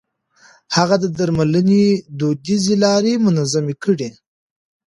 [0.75, 1.85] هغه د درملنې
[2.19, 4.09] دوديزې لارې منظمې کړې.